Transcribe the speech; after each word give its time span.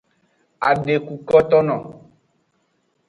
Adekukotono. 0.69 1.77